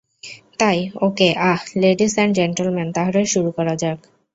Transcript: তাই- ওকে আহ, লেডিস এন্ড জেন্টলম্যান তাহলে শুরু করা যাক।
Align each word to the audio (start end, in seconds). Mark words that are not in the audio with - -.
তাই- 0.59 0.77
ওকে 1.07 1.27
আহ, 1.43 1.61
লেডিস 1.81 2.13
এন্ড 2.17 2.33
জেন্টলম্যান 2.37 2.89
তাহলে 2.97 3.19
শুরু 3.33 3.49
করা 3.57 3.73
যাক। 3.81 3.99